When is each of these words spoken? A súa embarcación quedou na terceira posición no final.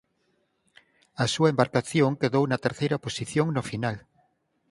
A 1.23 1.25
súa 1.33 1.51
embarcación 1.53 2.11
quedou 2.21 2.43
na 2.47 2.61
terceira 2.65 3.01
posición 3.05 3.47
no 3.55 3.63
final. 3.71 3.97